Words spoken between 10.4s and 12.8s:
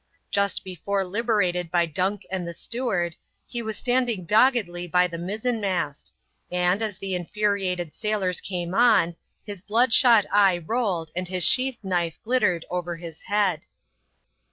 rolled, and his sheath knife glittered